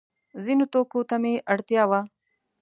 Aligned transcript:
ځینو 0.43 0.65
توکو 0.73 0.99
ته 1.09 1.15
مې 1.21 1.33
اړتیا 1.53 1.83
وه. 1.89 2.01